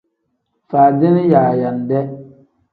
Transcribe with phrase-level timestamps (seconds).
[0.69, 1.99] Faadini yaayande.